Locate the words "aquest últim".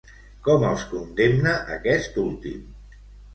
1.77-2.65